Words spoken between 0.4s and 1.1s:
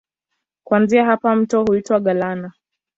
Kuanzia